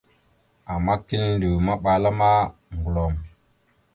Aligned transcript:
Ama 0.73 0.93
kiləndew 1.07 1.57
maɓala 1.65 2.09
ma, 2.19 2.29
ŋgəlom. 2.77 3.13